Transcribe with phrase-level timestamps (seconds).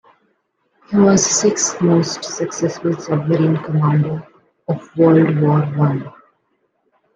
[0.89, 4.27] He was the sixth most successful submarine commander
[4.67, 6.11] of World War One.